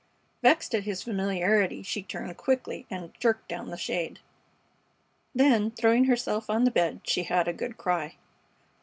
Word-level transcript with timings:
Vexed 0.41 0.73
at 0.73 0.83
his 0.85 1.03
familiarity, 1.03 1.83
she 1.83 2.01
turned 2.01 2.35
quickly 2.35 2.87
and 2.89 3.13
jerked 3.19 3.47
down 3.47 3.69
the 3.69 3.77
shade; 3.77 4.17
then 5.35 5.69
throwing 5.69 6.05
herself 6.05 6.49
on 6.49 6.63
the 6.63 6.71
bed, 6.71 7.01
she 7.03 7.21
had 7.21 7.47
a 7.47 7.53
good 7.53 7.77
cry. 7.77 8.15